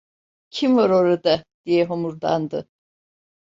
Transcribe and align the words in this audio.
Kim 0.49 0.75
var 0.77 0.89
orada? 0.89 1.43
diye 1.65 1.85
homurdandı. 1.85 2.67